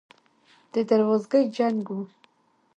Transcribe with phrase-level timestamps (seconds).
[0.73, 1.97] د دروازګۍ جنګ و.